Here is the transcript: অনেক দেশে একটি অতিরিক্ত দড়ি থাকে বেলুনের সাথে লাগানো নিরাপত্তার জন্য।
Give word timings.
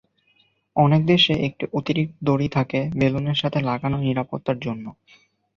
অনেক 0.75 1.01
দেশে 1.05 1.33
একটি 1.47 1.65
অতিরিক্ত 1.73 2.15
দড়ি 2.23 2.47
থাকে 2.49 2.79
বেলুনের 2.99 3.37
সাথে 3.41 3.59
লাগানো 3.69 3.97
নিরাপত্তার 3.99 4.57
জন্য। 4.59 4.85